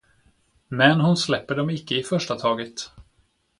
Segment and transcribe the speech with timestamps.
[0.69, 2.91] Men hon släpper dem icke i första taget.